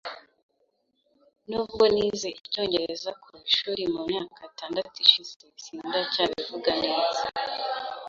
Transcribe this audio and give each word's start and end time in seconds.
Nubwo 1.49 1.83
nize 1.93 2.29
icyongereza 2.39 3.09
ku 3.21 3.29
ishuri 3.49 3.83
mu 3.93 4.01
myaka 4.09 4.39
itandatu 4.51 4.95
ishize, 5.05 5.45
sindacyabivuga 5.63 6.71
neza. 6.83 7.23